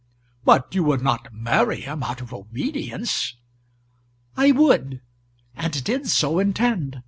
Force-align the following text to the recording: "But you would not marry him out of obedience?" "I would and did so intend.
"But 0.43 0.73
you 0.73 0.83
would 0.85 1.03
not 1.03 1.31
marry 1.31 1.81
him 1.81 2.01
out 2.01 2.21
of 2.21 2.33
obedience?" 2.33 3.35
"I 4.35 4.49
would 4.51 4.99
and 5.55 5.83
did 5.83 6.09
so 6.09 6.39
intend. 6.39 6.99